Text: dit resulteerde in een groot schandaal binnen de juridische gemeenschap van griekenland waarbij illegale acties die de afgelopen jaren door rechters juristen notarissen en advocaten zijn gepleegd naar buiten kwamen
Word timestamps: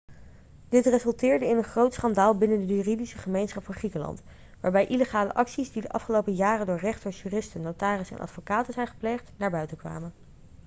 dit 0.69 0.85
resulteerde 0.85 1.45
in 1.47 1.57
een 1.57 1.63
groot 1.63 1.93
schandaal 1.93 2.37
binnen 2.37 2.67
de 2.67 2.75
juridische 2.75 3.17
gemeenschap 3.17 3.63
van 3.65 3.73
griekenland 3.75 4.21
waarbij 4.61 4.87
illegale 4.87 5.33
acties 5.33 5.71
die 5.71 5.81
de 5.81 5.89
afgelopen 5.91 6.33
jaren 6.35 6.65
door 6.65 6.77
rechters 6.79 7.21
juristen 7.21 7.61
notarissen 7.61 8.15
en 8.17 8.23
advocaten 8.23 8.73
zijn 8.73 8.87
gepleegd 8.87 9.31
naar 9.37 9.51
buiten 9.51 9.77
kwamen 9.77 10.13